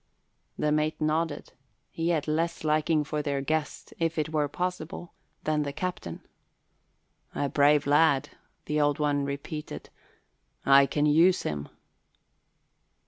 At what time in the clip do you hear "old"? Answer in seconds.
8.81-8.97